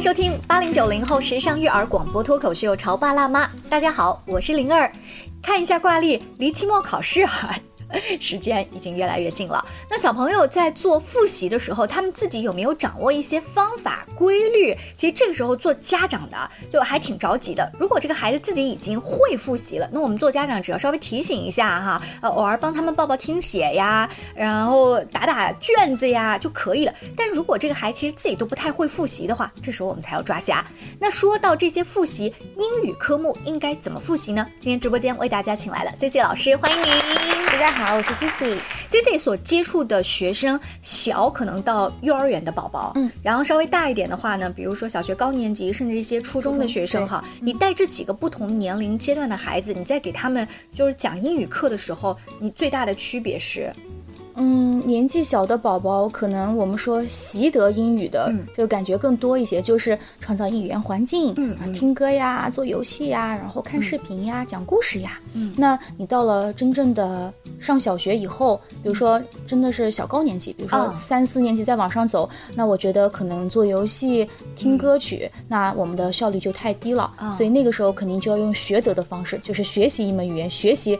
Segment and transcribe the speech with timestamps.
[0.00, 3.44] 收听八零九零后时尚育儿广播脱口秀《潮爸辣妈》。
[3.68, 4.90] 大家好，我是灵儿。
[5.42, 7.60] 看一下挂历，离期末考试还。
[8.20, 9.64] 时间已经越来越近了。
[9.88, 14.76] 那小朋友在做复习的时候，他们自己有没有掌握一些方法规律？
[14.96, 17.70] 其实这个时候做家长的就还挺着急的。
[17.78, 26.94] 如果这个孩子自己已经会复习了，那我们做家长只要稍微提醒一下哈，呃，偶尔帮他们报报听写呀，然后打打卷子呀就可以了。
[27.16, 30.64] 但如果这个孩子其实自己都不太会复习的话，这时候我们才要抓瞎。
[30.98, 34.46] 那说到这些复习，英语科目应该怎么复习呢？
[34.58, 36.90] 今天直播间为大家请来了 C C 老师，欢迎您。
[37.46, 37.79] 大家好。
[37.80, 38.58] 好，我是 Cici。
[38.90, 53.72] Cici 所接触的学生，小可能到幼儿园的宝宝，嗯，然后稍微大一点的话呢，比如说小学高年级，甚至一些初中的学生哈，你带这几个不同年龄阶段的孩子，你在给他们就是讲英语课的时候，你最大的区别是？
[54.34, 65.20] 嗯，年纪小的宝宝，可能我们说习得英语的这个感觉更多一些，就是创造语言环境，嗯，听歌呀，做游戏呀，然后看视频呀，讲故事呀。
[65.34, 77.12] 嗯，那你到了真正的上小学以后，比如说真的是小高年级，比如说三四年级再往上走，那我觉得可能做游戏、听歌曲，那我们的效率就太低了。
[77.32, 80.98] 所以那个时候肯定就要用学得的方式，就是学习一门语言，学习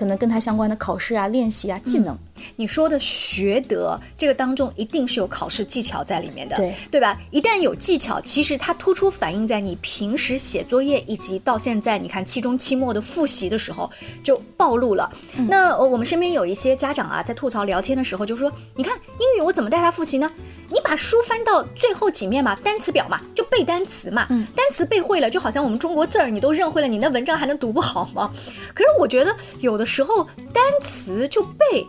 [0.00, 2.16] 可能跟它相关的考试啊、练习啊、技能。
[2.56, 7.20] 你说的学得这个当中一定是有考试技巧在里面的，对对吧？
[7.30, 13.90] 一旦有技巧，其实它突出反映在你平时写作业以及到现在你看期中期末的复习的时候
[14.24, 15.12] 就暴露了。
[15.50, 20.30] 那我们身边有一些家长啊，在吐槽聊天的时候就说：“你看英语我怎么带他复习呢？
[20.70, 28.30] 你把书翻到最后几面嘛，单词表嘛，就背单词嘛，嗯单词背会了，就好像我们中国字儿你都认会了，你那文章还能读不好吗？
[28.72, 31.86] 可是我觉得有的时候单词就背。”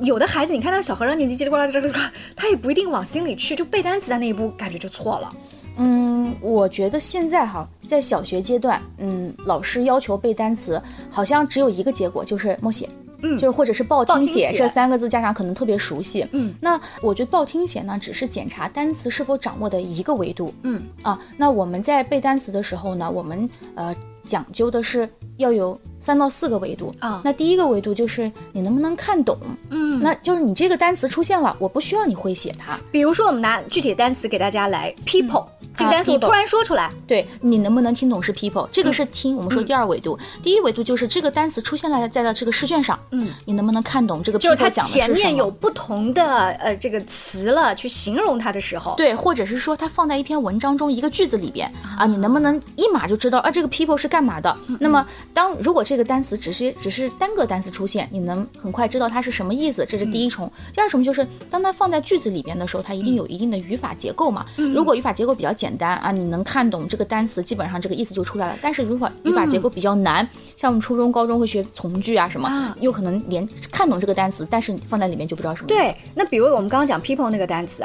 [0.00, 5.32] 有的孩子，你看他小和尚年纪叽里呱啦叽里呱啦，他也不一定往心里去，就背单词在那一步感觉就错了。
[5.76, 10.80] 嗯，我觉得现在哈，在小学阶段，嗯，老师要求背单词，
[11.10, 12.88] 好像只有一个结果，就是默写，
[13.22, 16.26] 嗯，就是或者是报听写这三个字，家长可能特别熟悉。
[16.32, 20.52] 嗯，那我觉得报听写呢，只是检查单词是否掌握的一个维度。
[20.62, 23.94] 嗯啊，那我们在背单词的时候呢，我们呃
[24.26, 25.78] 讲究的是要有。
[26.00, 29.36] 三到四个维度啊，那第一个维度就是你能不能看懂，
[29.68, 32.78] 嗯，那就是你这个单词出现了，我不需要你会写它。
[32.92, 35.44] 比如说，我们拿具体的单词给大家来，people
[35.78, 39.36] 这个单词我突然说出来，对你能不能听懂是 people，这个是听。
[39.36, 45.06] 我们说第二维度，第一维度就是这个单词出现了在了这个试卷上，嗯，你能不能看懂这个 people 讲的是什么？
[45.08, 54.56] 就是它前面有不同的呃这个词了，去形容它的时候，对，或者是说它放在一篇文章中一个句子里边啊，你能不能一码就知道啊这个 people 是干嘛的？
[54.80, 60.50] 那么当如果这个单词只是只是单个单词出现，你能很快知道它是什么意思，这是第一重。
[60.74, 64.44] 第二重就是当它放在句子里边的时候，它一定有一定的语法结构嘛。
[64.74, 68.58] 如果语法结构比较简单啊，你能看懂这个单词，基本上这个意思就出来了。
[68.62, 75.78] 但是如果语法结构比较难，像我们初中、高中会学从句啊什么，有可能连看懂这个单词，但是放在里面就不知道什么意思。
[75.78, 77.84] 对，那比如我们刚刚讲 people 那个单词。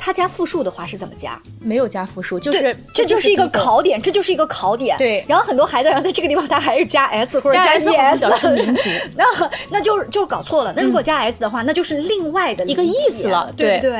[0.00, 1.40] 它加复数的话是怎么加？
[1.60, 4.96] 没有加复数，就是这就是一个考点，这就是一个考点。
[4.96, 8.20] 对，然后很多孩子，然后在这个地方他还是加 s 或者加 es，
[9.14, 9.24] 那
[9.70, 10.72] 那就就搞错了。
[10.74, 13.92] 那如果加 s 的话，那就是另外的一个意思了，对不对？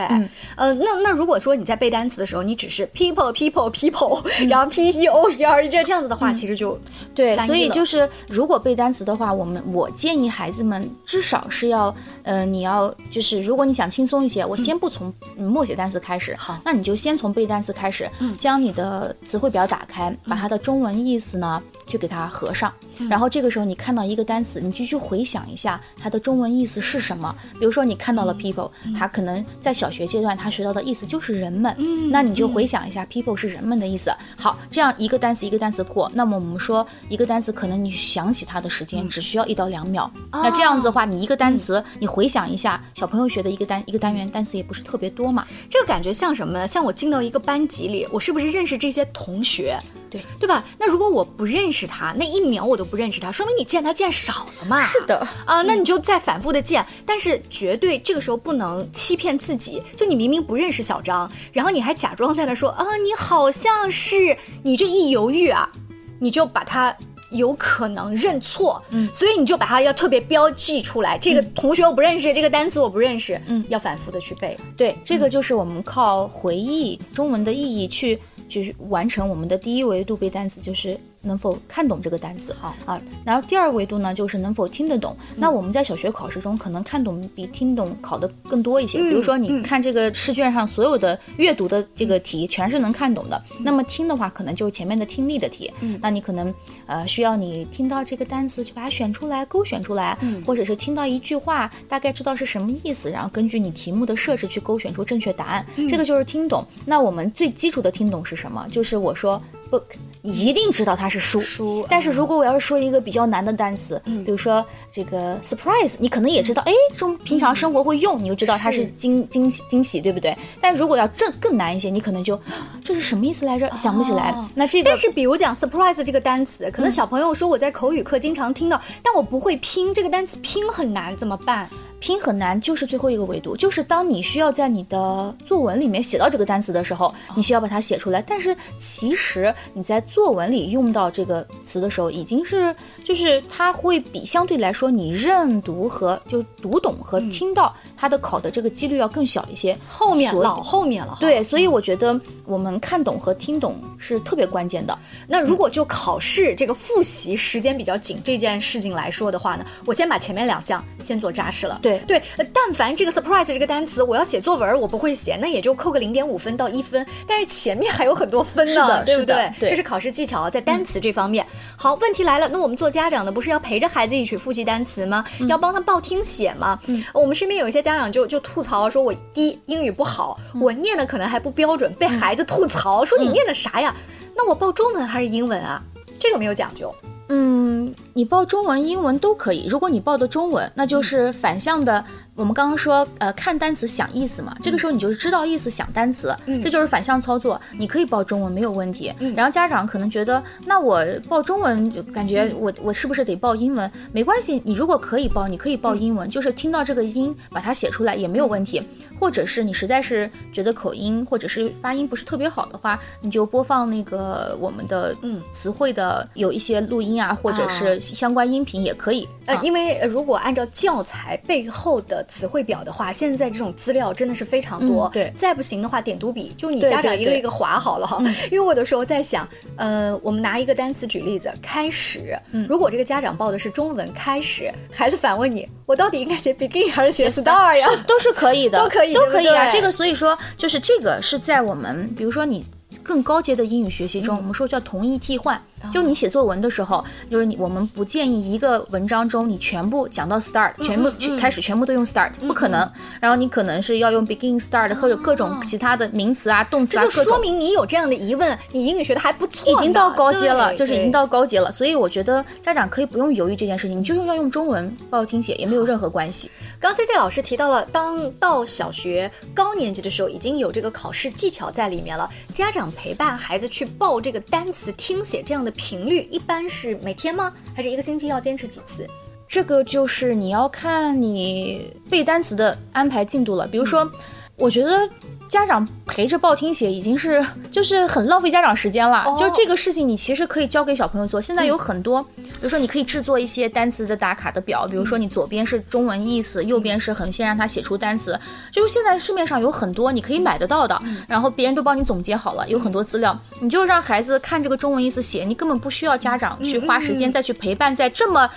[0.57, 6.79] 呃，那那如果说你在背单词的时候，你只是 people people people，然后 p e o e r 这这样子的话，其实就
[7.15, 7.37] 对。
[7.47, 15.91] 所以就是如果背单词的话，我们我建议孩子们至少是要，呃，你要就是如果你想轻松一些，我先不从默写单。
[15.91, 18.09] 词开始，好，那你就先从背单词开始，
[18.39, 22.73] 将你的词汇表打开，把它的中文意思呢，去给它合上。
[23.09, 27.35] 然后这个时候你看到一个单词，你就去回想一下它的中文意思是什么。
[27.59, 31.75] 比如说你看到了 people，它可能在小学阶段他学到的意思就是人们，
[32.11, 34.13] 那你就回想一下 people 是人们的意思。
[34.37, 36.09] 好，这样一个单词一个单词过。
[36.15, 40.09] 那么我们说一个单词可能你想起它的时间只需要一到两秒。
[40.31, 45.47] 那这样子的话，你一个单词你回想一下，小朋友学的一个单一个单元单词也不是特别多嘛。
[45.71, 46.67] 这个感觉像什么呢？
[46.67, 49.79] 像我进到一个班级里，我是不是认识这些同学？
[50.11, 50.65] 对对吧？
[50.77, 54.83] 那如果我不认识他，那一秒我都不认识他，说明你见他见少了嘛？
[54.83, 59.81] 是的啊，那你就再反复的见，但是绝对这个时候不能欺骗自己。
[59.95, 65.71] 就你明明不认识小张，然后你还假装在那说啊，你好像是，你这一犹豫啊，
[66.19, 66.93] 你就把他
[67.31, 71.19] 有可能认错，嗯，所以你就把它要特别标记出来。
[71.19, 74.57] 这个同学我不认识，这个单词我不认识，嗯，要反复的去背。
[74.77, 78.19] 对，这个就是我们靠回忆中文的意义去。
[78.49, 82.55] 就是完成我们的第一维度背单词，就是能否看懂这个单词。
[82.61, 85.17] 好啊，然后第二维度呢，就是能否听得懂。
[85.37, 88.99] 那我们在小学考试中，可能看懂比听懂考的更多一些。
[89.01, 93.43] 比如说，你看这个试卷上所有的阅读的这个题，全是能看懂的。
[93.61, 95.73] 那么听的话，可能就是前面的听力的题。
[96.01, 96.53] 那你可能
[96.87, 105.65] 呃需要你听到这个单词，去把它选出来，勾选出来，或者是听到一句话，大概知道是什么意思，然后根据你题目的设置去勾选出正确答案。
[105.89, 106.65] 这个就是听懂。
[106.87, 108.67] 那我们最基础的听懂是什么？
[108.71, 109.41] 就是我说
[109.71, 109.83] book。
[110.23, 111.87] 你一定知道它是书，书。
[111.89, 120.37] 但是如果我要是说一个比较难的单词，比如说这个 surprise，你可能也知道，哎，中平常生活会用，你就知道它是惊惊喜惊喜，对不对？
[120.61, 122.39] 但如果要这更难一些，你可能就
[122.85, 123.71] 这是什么意思来着？
[123.77, 124.35] 想不起来。
[124.55, 131.69] 那这个，但是比如讲 surprise 这个单词，可能小朋友说我在口语课经常听到，但我不会拼这个单词，拼很难，怎么办？
[132.01, 138.23] 拼很难，就是最后一个维度，就是当你需要在你的作文里面写到这个单词的时候，你需要把它写出来。
[138.23, 142.75] 但是其实你在作文里用到这个词的时候，已经是
[143.05, 149.77] 就是它会比相对来说你认读和就读懂和听到它的考的这个几率要更小一些。
[149.87, 154.99] 后面老后面了，对，所以我觉得我们看懂和听懂是特别关键的。
[155.29, 161.79] 那如果就考试这个复习时间比较紧这件事情来说的话呢，我先把前面两项先做扎实了。
[161.83, 161.90] 对。
[162.07, 167.05] 对对，但凡这个 surprise 这个单词，我要写作文，我不会写，那也就扣个零点五分到一分。
[167.27, 169.53] 但是前面还有很多分呢，对不对？
[169.61, 171.45] 这是考试技巧，在单词这方面。
[171.77, 175.25] 好，问题来了，那我们做家长的不是要陪着孩子一起复习单词吗？
[175.49, 176.79] 要帮他报听写吗？
[176.87, 183.95] 嗯，我们身边有一些家长就就吐槽说，我第一英语不好，我念的可能还不标准，被孩子吐槽说你念的啥呀？
[184.37, 185.83] 那我报中文还是英文啊？
[186.19, 186.95] 这有没有讲究？
[187.33, 189.67] 嗯，你报中文、英文都可以。
[189.69, 192.05] 如果你报的中文，那就是反向的。
[192.41, 196.35] 我们刚刚说，呃，看单词想意思嘛，这个时候你就是知道意思想单词，
[196.65, 197.61] 这就是反向操作。
[197.79, 199.13] 你可以报中文没有问题。
[199.37, 203.93] 然后家长可能觉得，那我报中文就感觉我我是不是得报英文？
[204.11, 208.83] 没关系，你如果可以报，你可以报英文，就是听到这个音把它写出来也没有问题。
[209.21, 219.29] 或者是你实在是觉得口音或者是发音不是特别好的话，你就播放那个我们的嗯词汇的有一些录音啊，或者是相关音频也可以。
[219.45, 225.11] 呃，因为如果按照教材背后的词汇表的话，现在这种资料真的是非常多。
[225.13, 228.23] 对，再不行的话，点读笔就你家长一个一个划好了哈。
[228.51, 229.47] 因为我的时候在想，
[229.77, 232.39] 呃，我们拿一个单词举例子，开始。
[232.69, 238.05] 如果这个家长报的是中文开始，孩子反问你，我到底应该写 begin 还是写 start 呀？
[238.07, 239.13] 都是可以的，都可以。
[239.13, 242.65] 都可以啊，这个所以说就是这个是在我们比如说你
[243.03, 245.61] 更高阶的英语学习中，我们说叫同义替换。
[245.93, 252.89] 就你写作文的时候，就是你我们不建议一个文章中你全部讲到 start，全部去开始全部都用 start，不可能。
[253.21, 261.73] 然后你可能是要用 begin start 或者各种其他的名词啊、动词啊，这就说明你有这样的疑问，你英语学的还不错，已经到高阶了，就是已经到高阶了。
[261.73, 266.51] 所以我觉得家长可以不用犹豫这件事情，你就用要用中文报听写也没有任何关系。
[266.79, 275.70] 刚 C C 老师提到了，当到小学高年级的时候，已经有这个考试技巧在里面了，家长陪伴孩子去报这个单词听写这样的。
[275.73, 277.53] 频率一般是每天吗？
[277.75, 279.09] 还是一个星期要坚持几次？
[279.49, 283.67] 这个就是你要看你背单词的安排进度了。
[283.67, 284.11] 比如说，
[284.57, 285.09] 我觉得。
[285.51, 291.41] 家长陪着报听写已经是 就是很浪费家长时间了，就这个事情你其实可以交给小朋友做。
[291.41, 298.39] 现在有很多，比如说你可以制作一些单词的打卡的表，比如说你左边是中文意思，右边是横线，让他写出单词。
[298.71, 308.49] 就是现在市面上有很多你可以买得到的，然后别人都帮你总结好了，有很多资料，你就让孩子看这个中文意思写，你根本不需要家长去花时间再去陪伴在这么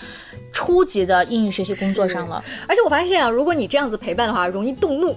[0.51, 2.43] 初级的英语学习工作上了。
[2.67, 5.15] 而且我发现啊，如果你这样子陪伴的话，容易动怒，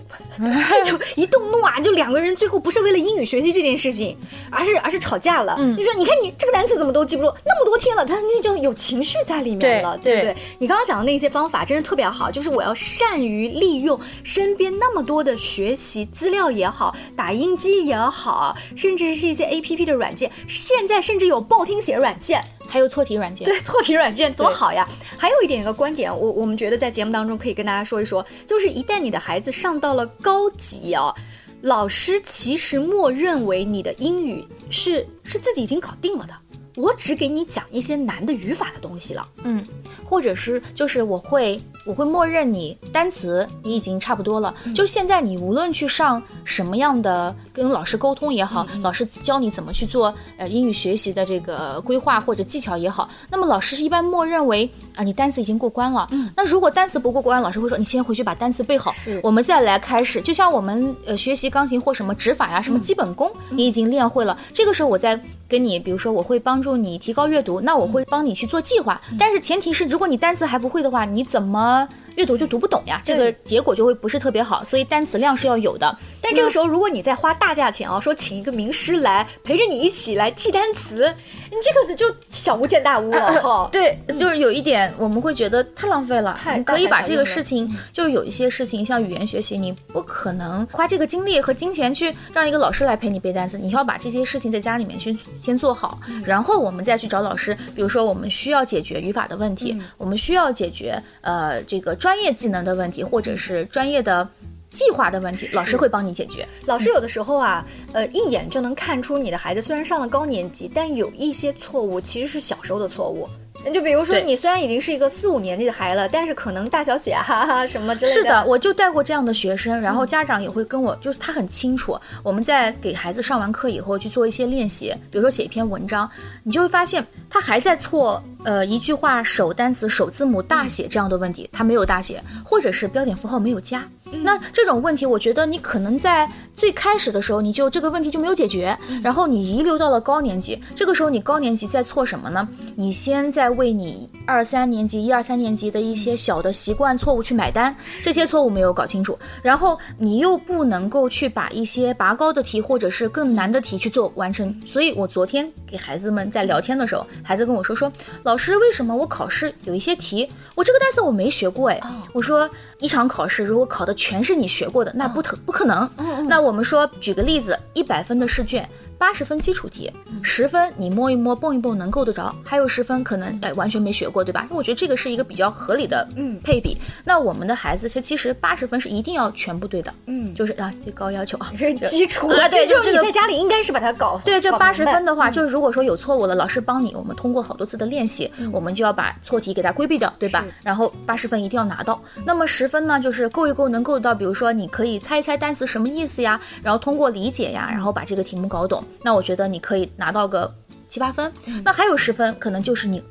[1.17, 1.57] 一动怒。
[1.67, 4.17] 啊，就两个人最后不是为了英语学习这件事情，
[4.53, 5.57] 而是而是吵架了。
[5.59, 10.37] 嗯，就说你看你这个单词怎么都记不住，那么多天了，他那就有情绪在里面了，对不对？
[10.61, 22.45] 你刚刚讲的那些方法真的特别好，就是我要善于利用身边那么多的学习资料也好，打印机也好，甚至是一些 A P P 的软件，现在甚至有报听写软件。
[22.69, 24.89] 还有错题软件，对错题软件多好呀！
[25.17, 31.15] 还有一点一个观点，我我们觉得在节目当中可以跟大家说一说，就是一旦你的孩子上到了高级啊。
[31.63, 36.35] 老师其实默认为你的英语是是自己已经搞定了的，
[36.77, 39.67] 我只给你讲一些难的语法的东西了，嗯，
[40.05, 47.35] 或者是就是我会我会默认你单词你已经差不多了，就现在你无论去上什么样的。
[47.57, 56.07] 跟老师沟通也好，老师教你怎么去做呃英语学习的这个规划或者技巧也好，那么老师一般默认为啊你单词已经过关了。
[56.11, 60.21] 嗯，那如果单词不过关，老师会说你先回去把单词背好，我们再来开始。
[60.21, 71.89] 就像我们呃学习钢琴或什么指法呀，什么基本功你已经练会了，这个时候我再跟你，比如说我会帮助你提高阅读，那我会帮你去做计划，但是前提是如果你单词还不会的话，你怎么？
[72.17, 75.97] 阅读就读不懂呀，这个结果就会不是特别好，所以单词量是要有的。
[76.21, 81.15] 但这个时候，如果你再花大价钱啊，说请一个名师来陪着你一起来记单词。
[81.49, 83.69] 你这个就小巫见大巫了哈。
[83.71, 86.39] 对，就是有一点我们会觉得太浪费了。
[86.57, 93.57] 你可以把这个事情，就是有一些事情，像语言学习，你不可能花这个精力和金钱去让一个老师来陪你背单词。
[93.57, 97.57] 你要把这些事情在家里面去先做好，然后我们再去找老师。
[97.77, 104.29] 比如说，我们需要解决语法的问题，我们需要解决呃这个专业技能的问题，或者是专业的。
[104.69, 106.47] 计划的问题，老师会帮你解决。
[106.67, 113.29] 老师有的时候啊，呃，一眼就能看出你的孩子虽然上了高年级，但有一些错误其实是小时候的错误。
[113.73, 118.17] 就比如说，你虽然已经是一个四五年级的孩子了，但是可能大小写哈哈什么之类的。
[118.17, 126.09] 是的，我就带过这样的学生，然后家长也会跟我，就是他很清楚，我们在给孩子上完课以后去做一些练习，比如说写一篇文章，
[126.45, 133.85] 你就会发现他还在错，呃，一句话首单词首字母大写这样的问题，它没有大写，或者是标点符号没有加。
[134.23, 142.49] 那这种问题，我觉得你可能在最开始的时候，你就这个问题就没有解决，然后你遗留到了高年级，这个时候你高年级在错什么呢？
[142.77, 147.75] 你先在为你二三年级、一二三年级的一些小的习惯错误去买单，
[148.05, 154.55] 这些错误没有搞清楚，然后你又不能够去把一些拔高的题或者是更难的题去做完成。
[154.65, 161.81] 所以我昨天给孩子们在聊天的时候，孩子跟我说说，老师为什么我考试有一些题，我这个单词我没学过哎，
[162.13, 162.49] 我说。
[162.79, 165.89] 一场考试如果考的全是你学过的，那不特不可能。
[166.29, 168.69] 那我们说，举个例子，一百分的试卷。
[168.99, 174.47] 八十分基础题，十分你摸一摸蹦一蹦能够得着，还有十分可能哎完全没学过，对吧？
[174.51, 176.77] 我觉得这个是一个比较合理的嗯配比。
[177.05, 184.41] 那我们的孩子，他其实八十分是一定要全部对的，嗯，就是啊最高要求啊，这是基础啊，对，就是你在家里应该是把它搞对。
[184.41, 190.45] 这八十分的话，就是如果说有错误了，老师帮你，我们通过好多次的练习，我们就要把错题给它规避掉，对吧？
[190.63, 192.01] 然后八十分一定要拿到。
[192.25, 198.85] 那么十分呢，就是够一够能够得到，比如说你可以猜一猜单词什么意思呀，然后通过理解呀，然后把这个题目搞懂。
[199.03, 200.53] 那我觉得你可以拿到个
[200.89, 201.33] 七八分，
[201.65, 203.03] 那还有十分，可能就是你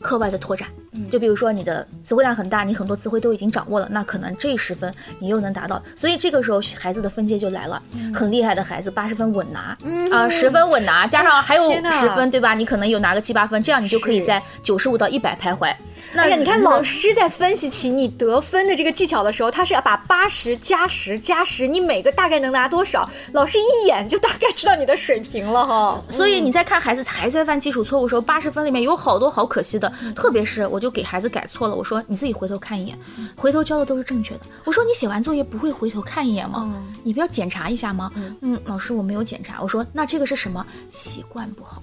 [0.00, 0.68] 课外的拓展。
[1.10, 5.82] 就比如说你的词汇量很大，你很多词汇都已经掌握了，那可能这十分你又能达到。
[5.96, 7.82] 所以这个时候孩子的分界就来了，
[8.14, 9.76] 很厉害的孩子八十分稳拿，
[10.10, 12.54] 啊十分稳拿，加上还有十分，对吧？
[12.54, 15.74] 你可能有拿个七八分，这样你就可以在九十五到一百徘徊。
[16.14, 23.08] 哎呀，你看老师在分析起你得分的这个技巧的时候，他是要把八十加十加十，你每个大概能拿多少？
[23.32, 25.98] 老师一眼就大概知道你的水平了哈。
[26.10, 32.98] 所以你在看孩子还在犯基础错误的时候，八十分里面有好多好可惜的，特别是我就给孩子改错了，我说你自己回头看一眼，
[33.36, 34.40] 回头教的都是正确的。
[34.64, 36.74] 我说你写完作业不会回头看一眼吗？
[37.04, 38.10] 你不要检查一下吗？
[38.40, 39.62] 嗯，老师我没有检查。
[39.62, 41.80] 我说那这个是什么习惯不好？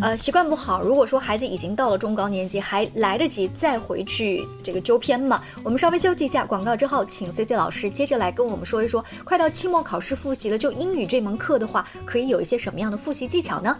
[0.00, 0.82] 呃，习惯不好。
[0.82, 5.42] 如果说孩子已经到了中高年级，还来得及再回去这个纠偏吗？
[5.62, 13.76] 我们稍微休息一下广告之后，请 C C 老师接着来跟我们说一说，快到期末考试复习了，就英语这门课的话，可以有一些什么样的复习技巧呢？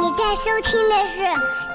[0.00, 1.22] 你在收听的是《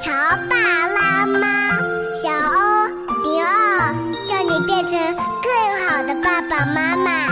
[0.02, 0.10] 乔
[0.50, 0.56] 爸
[0.88, 1.78] 拉妈》，
[2.16, 2.88] 小欧
[3.22, 3.94] 零二，
[4.26, 4.98] 叫你变成
[5.44, 5.52] 更
[5.86, 7.28] 好的爸爸妈妈。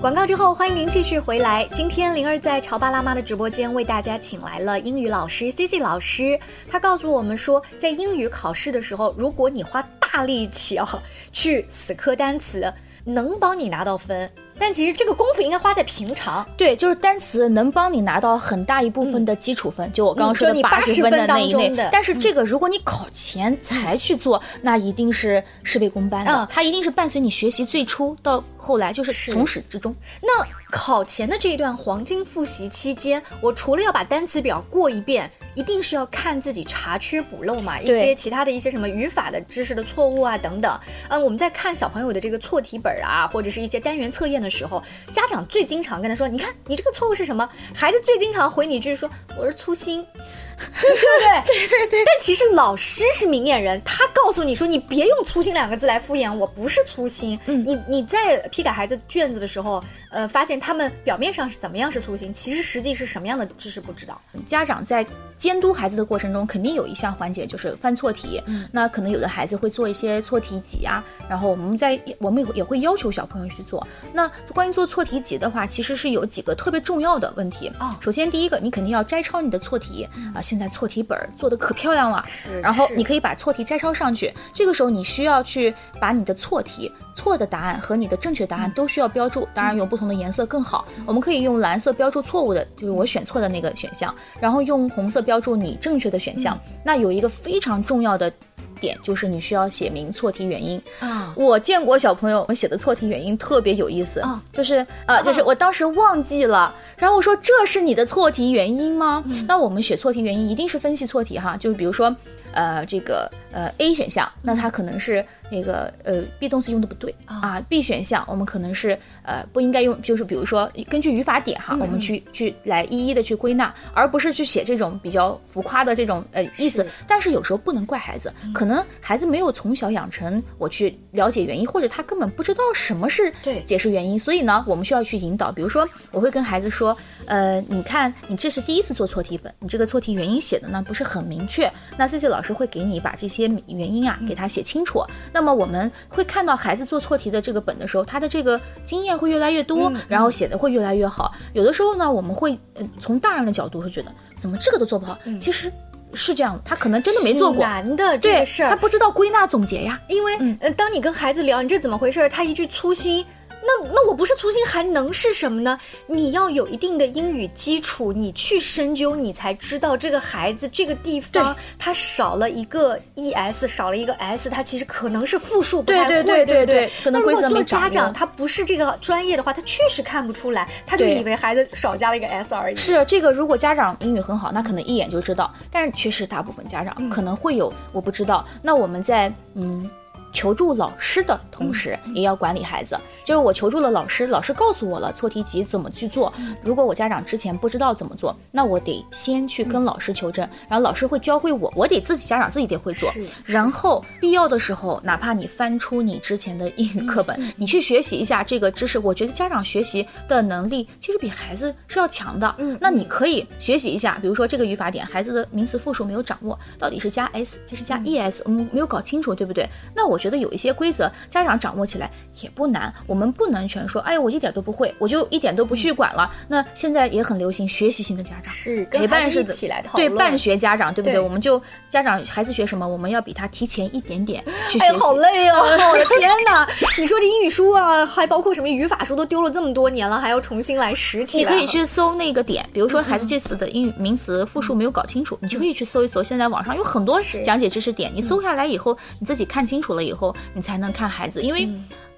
[0.00, 1.68] 广告之后，欢迎您继续回来。
[1.74, 6.38] 今天灵儿在潮爸辣妈的直播间为大家请来了英语老师 C C 老师，
[6.70, 10.88] 他告诉我们说，在英语考试的时候，如果你花大力气啊
[11.32, 12.72] 去死磕单词，
[13.06, 14.30] 能帮你拿到分。
[14.58, 21.88] 但其实这个功夫应该花在平常，对，就是单词能帮你拿到很大一部分的基础分，就我刚刚说的八十分的那一类。
[21.92, 29.94] 但是这个如果你考前才去做，那一定是事倍功半的，它一定是伴随你学习最初到后来，就是从始至终。
[30.22, 35.30] 那考前的这一段黄金复习期间，我除了要把单词表过一遍。
[35.56, 40.78] 一定是要看自己查缺补漏嘛，一些其他的一些什么语法的知识的错误啊等等。
[41.08, 50.06] 嗯，我们在看小朋友的这个错题本啊，或者是一些单元测验的时候，家长最经常跟他说：“你看你这个错误是什么？”孩子最经常回你一句说：“我是粗心。
[50.56, 51.54] ”对不对？
[51.54, 52.04] 对对对。
[52.04, 57.38] 但其实老师是明眼人，他告诉你说你别用粗心两个字来敷衍我，不是粗心。
[57.46, 59.82] 嗯，你你在批改孩子卷子的时候，
[60.16, 64.18] 呃，发现他们表面上是怎么样是粗心，其实实际是什么样的知识不知道。
[64.46, 65.06] 家长在
[65.36, 68.42] 监督孩子的过程中，肯定有一项环节就是犯错题。
[68.46, 73.86] 嗯，那可能有的孩子会做一些错题集啊，然后我们在我们也也会要求小朋友去做。
[74.14, 77.98] 那关于做错题集的话，其实是有几个特别重要的问题啊。
[78.00, 80.40] 首先第一个，你肯定要摘抄你的错题啊。
[80.40, 82.58] 现在错题本做的可漂亮了，是。
[82.62, 84.32] 然后你可以把错题摘抄上去。
[84.54, 90.86] 这个时候你需要去把你的错题错的答案和你的正确答案都需要标注，当然用不同的颜色更好。
[91.04, 96.56] 我们可以用蓝色标注错误的，就是我选错的那个选项，然后用红色标注你正确的选项。
[96.84, 98.32] 那有一个非常重要的。
[98.78, 101.32] 点就是你需要写明错题原因啊！
[101.34, 109.24] 我见过小朋友们写的错题原因特别有意思啊，就是啊，就是我当时忘记了，然后我说这是你的错题原因吗？
[109.48, 112.14] 那我们写错题原因一定是分析错题哈，就是比如说
[112.52, 115.24] 呃这个呃 A 选项，那它可能是。
[115.48, 117.60] 那个呃，be 动词用的不对啊。
[117.68, 126.84] B 选项我们可能是呃不应该用，就是比如说根据语法点哈，我们去去来一一的去归纳，而不是去写这种比较浮夸的这种呃意思。
[127.06, 133.32] 但是有时候不能怪孩子，可能孩子没有从小养成我去了解原因，或者他根本不知道什么是
[133.64, 134.18] 解释原因。
[134.18, 135.52] 所以呢，我们需要去引导。
[135.52, 136.96] 比如说，我会跟孩子说，
[137.26, 141.72] 呃，你看你这是第一次做错题本，你这个错题原因写的呢不是很明确。
[141.96, 145.02] 那 C C 老师会给你把这些原因啊给他写清楚。
[145.32, 151.32] 那么我们会看到孩子做错题的这个本的时候，他的这个经验会越来越多，然后写的会越来越好。
[151.52, 152.58] 有的时候呢，我们会
[152.98, 155.18] 从大人的角度会觉得，怎么这个都做不好？
[155.40, 155.72] 其实
[156.14, 157.62] 是这样，他可能真的没做过。
[157.62, 160.00] 难的这个事儿，他不知道归纳总结呀。
[160.08, 163.24] 因为呃，当你跟孩子聊你这怎么回事，他一句粗心。
[163.66, 165.78] 那那我不是粗心还能是什么呢？
[166.06, 176.90] 你要有一定的英语基础，你去深究，你才知道这个孩子这个地方他少了一个 e s，少了一个 s，他其实可能是复数不太会，对对对。
[177.06, 182.76] 那如果做家长他不是这个专业的话，他确实看不出来，他就以为孩子少加了一个 s 而已。
[182.76, 188.44] 是这个，如果家长英语很好，那可能一眼就知道，但是确实大部分家长可能会有我不知道。
[188.62, 189.90] 那我们在嗯。
[190.36, 192.94] 求助老师的同时，也要管理孩子。
[193.24, 196.30] 就是我求助了老师，老师告诉我了错题集怎么去做。
[196.62, 203.10] 如果我家长之前不知道怎么做，那我得先去跟老师求证，然后老师会教会我，我得自己家长自己得会做。
[203.46, 208.98] 然后必要的时候，哪怕你翻出你之前的英语课本，你去学习一下这个知识。
[208.98, 212.54] 我觉得家长学习的能力其实比孩子是要强的。
[212.58, 219.66] 嗯，那你可以学习一下，比如说这个语法点，孩子的名词复数没有掌握，到底是加 s 还是加 es，嗯，没有搞清楚，对不对？
[219.94, 220.20] 那我。
[220.25, 222.10] 觉得有一些规则，家长掌握起来
[222.40, 222.92] 也不难。
[223.06, 226.30] 我们不能全说，哎呀，我一点都不会，我就一点都不去管了。
[226.48, 229.54] 那现在也很流行学习型的家长，是陪伴式的，
[229.94, 231.18] 对办学家长，对不对？
[231.18, 234.96] 我们就家长孩子学什么，我们要比他提前一点点 去学习。
[234.96, 235.58] 好累啊！
[235.90, 236.66] 我的天哪！
[236.98, 241.52] 你说这英语书啊，还包括什么语法书，都丢了这么多年了，还要重新来拾起来。
[241.52, 246.22] 你可以去搜那个点，比如说孩子这次的英语名词复述没有搞清楚，你就可以去搜一搜。
[246.22, 250.15] 现在网上有很多讲解知识点，你搜下来以后，你自己看清楚了以后，
[250.54, 251.68] 你才能看孩子，因为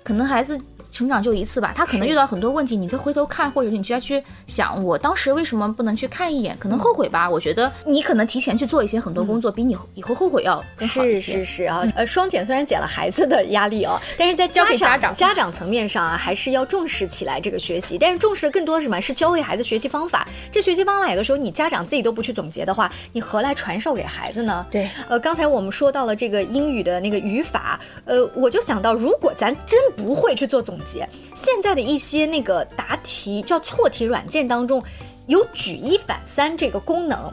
[0.03, 0.61] 可能孩子。
[0.99, 6.57] 成长就一次吧，他可能遇到很多问题，你再回头看，或者你就要去想，我当时为什么不能去看一眼？
[6.59, 7.31] 可能后悔吧。
[7.31, 11.21] 我觉得你可能提前去做一些很多工作，比你以后后悔要更好一些。
[11.21, 14.67] 是是是啊，呃，双减虽然减了孩子的压力哦，但是在家
[14.99, 17.97] 长家长层面上啊，还是要重视起来这个学习。
[17.97, 19.01] 但是重视的更多的什么？
[19.01, 20.27] 是教会孩子学习方法。
[20.51, 24.67] 这学习方法有的时候你家长自己都不去总结的话，你何来传授给孩子呢？
[24.69, 30.88] 对，呃，刚才我们说到了这个英语的那个语法，呃，我就想到，如果咱真不会去做总结，
[31.35, 31.69] 现在。
[31.75, 34.83] 的一些那个答题叫错题软件当中，
[35.27, 37.31] 有举一反三这个功能。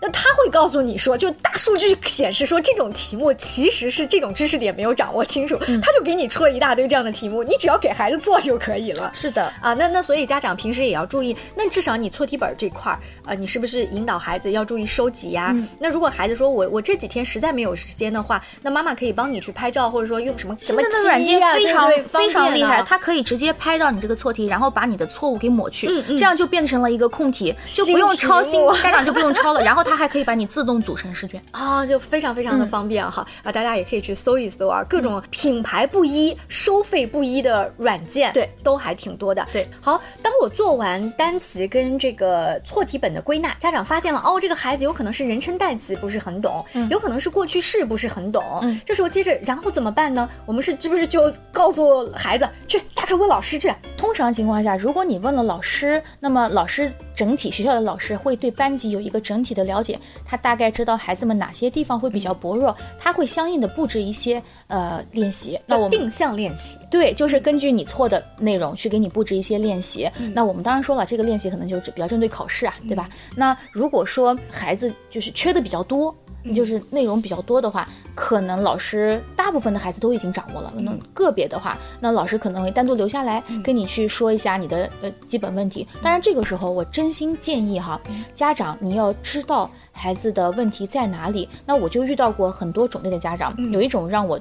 [0.00, 9.10] 那他会告诉你说，就大数据显示说，这种题目其实是这种知识点没有掌握清楚，他就给你出了一大堆这样的题目，你只要给孩子做就可以了。
[9.14, 9.52] 是的。
[9.60, 15.54] 啊，那那所以家长平时也要注意，那至少你错题本这块儿，呃，你是不是引导孩子要注意收集呀？
[15.78, 30.70] 那如果孩子说我我这几天实在没有时间的话，那妈妈可以帮你去拍照，或者说用什么什么软件非常非常厉害，它可以直接拍到你这个错题，然后把你的错误给抹去，这样就变成了一个空题，就不用抄新，家长就不用抄了，然后他还可以把你自动。
[30.80, 33.52] 组成试卷啊，就非常非常的方便哈啊！
[33.52, 39.46] 大家也可以去搜一搜啊，各种品牌不一、收费不一的软件，对，都还挺多的。
[39.52, 48.42] 对，好，当我做完单词跟这个错题本的归纳，家长发现了哦，这个孩子有可能是人称代词不是很懂，有可能是过去式不是很懂。
[48.62, 50.28] 嗯，这时候接着然后怎么办呢？
[50.46, 53.70] 我们是是不是就告诉孩子去下课问老师去？
[53.96, 56.90] 通常情况下，如果你问了老师，那么老师。
[57.20, 65.60] 整体学校的老师会对班级有一个整体的了解，他大概知道孩子们哪些地方会比较薄弱，他会相应的布置一些呃练习。
[65.66, 70.10] 那我们定向练习，对，就是根据你错的内容去给你布置一些练习。
[70.32, 73.06] 那我们当然说了，这个练习可能就是比较针对考试啊，对吧？
[73.36, 76.16] 那如果说孩子就是缺的比较多。
[76.54, 80.72] 就是内容比较多的话，可能老师大部分的孩子都已经掌握了。
[80.76, 85.86] 那个别的话，那老师可能会单独留下来跟你去说一下你的呃基本问题。
[86.02, 88.00] 当然，这个时候我真心建议哈，
[88.34, 91.48] 家长你要知道孩子的问题在哪里。
[91.66, 94.38] 那我就遇到过很多种类的家长，有一种让我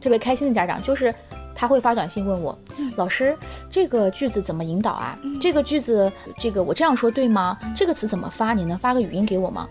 [0.00, 1.14] 特别开心的家长，就是
[1.54, 2.56] 他会发短信问我，
[2.96, 3.36] 老师
[3.70, 5.18] 这个句子怎么引导啊？
[5.40, 7.58] 这个句子这个我这样说对吗？
[7.74, 8.52] 这个词怎么发？
[8.52, 9.66] 你能发个语音给我吗？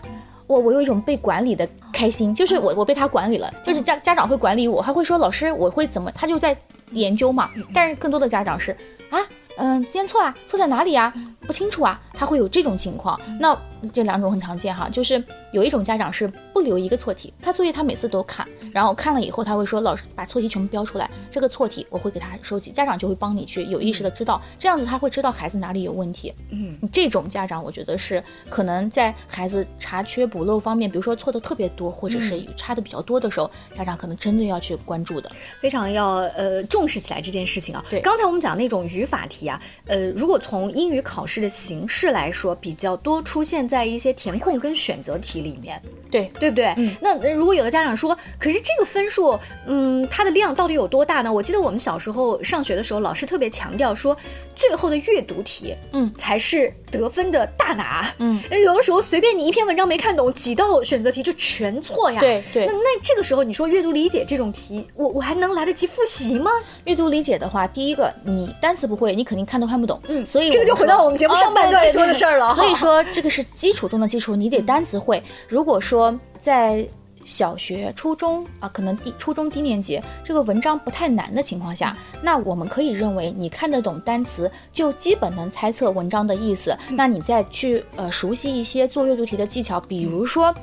[0.54, 6.56] 我我有一种被管理的开心，就是我我被他管理了，就是家家长会管理我，还会说老师我会怎么，他就在
[6.90, 7.50] 研究嘛。
[7.72, 8.70] 但是更多的家长是
[9.10, 9.18] 啊，
[9.56, 11.12] 嗯，今天错了，错在哪里啊？
[11.46, 13.20] 不清楚啊，他会有这种情况。
[13.38, 13.56] 那
[13.92, 15.22] 这两种很常见哈，就是
[15.52, 26.32] 有一种家长是不留一个错题，他作业他每次都看，然后看了以后他会说老师把错题全部标出来，这个错题我会给他收集，家长就会帮你去有意识的知道，这样子他会知道孩子哪里有问题。
[26.50, 37.84] 嗯，这种家长我觉得是可能在孩子查缺补漏方面，比如说错的特别多，或者是差的比较多的时候，家长可能真的要去关注的，非常要呃重视起来这件事情啊。
[37.90, 45.80] 对，刚才我们讲那种语法题啊，呃，如果从英语考试的形式来说，比较多出现在一些填空跟选择题里面。
[46.10, 46.72] 对对不对？
[46.76, 49.36] 嗯，那如果有的家长说，可是这个分数，
[49.66, 51.32] 嗯，它的量到底有多大呢？
[51.32, 54.16] 我记得我们小时候上学的时候，老师特别强调说，
[54.54, 62.20] 最后的阅读题，嗯，才是得分的大拿，嗯，有的时候随便你一篇文章没看懂，几道选择题就全错呀。
[62.20, 62.66] 对对。
[62.66, 66.50] 那那这个时候你说阅读理解这种题，我我还能来得及复习吗？
[66.84, 72.50] 阅读理解的话，第一个你单词不会，你肯定看都看不懂，嗯，所以这个就回到我们节目上半段说的事儿了。
[72.54, 75.22] 所以说这个是基础中的基础，你得单词会。
[75.48, 76.86] 如果说在
[77.24, 86.76] 小学、初中啊，可能低初中低年级这个文章不太难的情况下，那我们可以认为你看得懂单词，就基本能猜测文章的意思。
[86.90, 90.54] 那你再去呃熟悉一些做阅读题的技巧，比如说。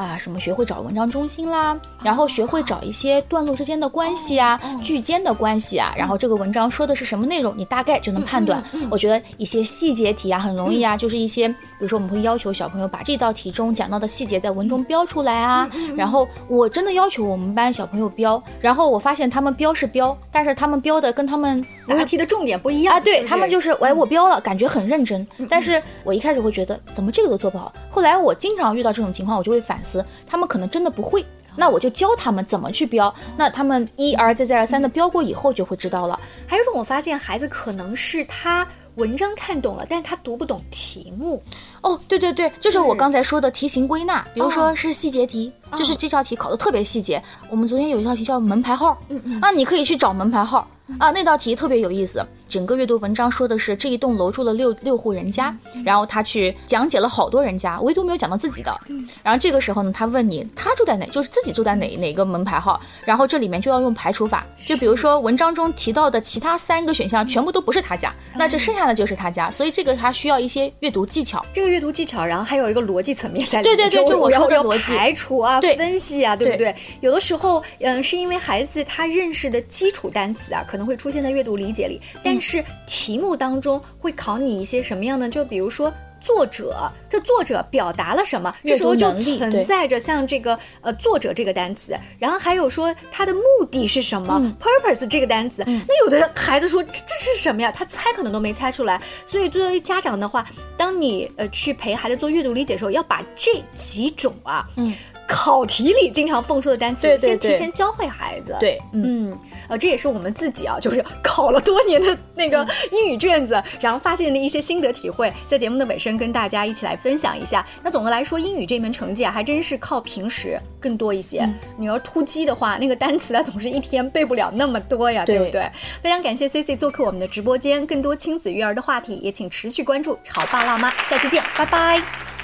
[0.00, 8.64] 啊，什么学会找文章中心啦，然后学会找一些段落之间的关系啊，句间的关系啊，然后这个文章说的是什么内容，你大概就能判断。
[8.90, 30.04] 我觉得一些细节题啊，很容易啊，就是一些，比如说我们会要求小朋友把这道题中讲到的细节在文中标出来啊，然后我真的要求我们班小朋友标，然后我发现他们标是标，但是他们标的跟他们答题的重点不一样啊，对他们就是哎我标了，感觉很认真，但是我一开始会觉得怎么这个都做不好，后来我经常遇到这种情况，我就会反思。
[30.26, 31.24] 他们可能真的不会，
[31.56, 33.12] 那我就教他们怎么去标。
[33.36, 36.18] 那他们一而再再而三的标过以后，就会知道了。
[36.46, 38.66] 还有一种，我发现孩子可能是他
[39.00, 41.42] 文章看懂了，但是他读不懂题目。
[41.80, 47.22] 哦，对对对，就是我刚才说的题型归纳，比如说是细节题，就是这道题考的特别细节。
[47.48, 50.68] 我们昨天有一道题叫门牌号，嗯嗯，啊，你可以去找门牌号。
[50.98, 52.22] 啊，那道题特别有意思。
[52.50, 58.76] 整个阅读文章说的是这一栋楼住了六六户人家，然后他去讲解了好多人家，唯独没有讲到自己的。
[59.22, 62.80] 然后这个时候呢，他问你他住在哪，就是自己住在哪哪个门牌号。
[63.04, 69.48] 然后这里面就要用排除法，就比如说文章中提到的其他三个选项全部都不是他家，那这剩下的就是他家。
[69.48, 71.46] 所以这个他需要一些阅读技巧。
[71.52, 73.76] 这个阅读技巧，然后还有一个逻辑层面在里面。
[73.76, 76.74] 对对对，就我说的逻辑排除啊，分析啊，对不对？
[77.00, 85.28] 有的时候，嗯，是因为孩子他认识的基础单词啊，可能会出现在阅读理解里，但是题目当中会考你一些什么样的？
[85.28, 88.54] 就比如说作者，这作者表达了什么？
[88.64, 97.72] 这时候就存在着像这个呃作者这个单词，然后还有说他的目的是什么？purpose 这个单词，那有的孩子说这这是什么呀？
[97.72, 99.00] 他猜可能都没猜出来。
[99.24, 104.94] 所以作为家长的话，当你呃去陪孩子做阅读理解的时候，要把这几种啊，嗯，
[105.26, 108.54] 考题里经常蹦出的单词，先提前教会孩子。
[108.60, 109.36] 对，嗯。
[109.70, 117.64] 呃，这也是我们自己啊，就是考了多年的那个英语卷子，然后发现的一些心得体会，在节目的尾声跟大家一起来分享一下。
[117.82, 121.48] 那总的来说，英语这门成绩啊，还真是靠平时更多一些。
[121.76, 125.70] 你要突击的话，那个单词啊，总是一天背不了那么多呀，对不对？
[126.02, 132.39] 非常感谢 C C 做客我们的直播间，更多亲子育儿的话题，也请持续关注潮爸辣妈，下期见，拜拜。